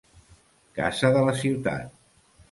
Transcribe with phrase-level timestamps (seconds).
[0.79, 1.93] Casa de la Ciutat.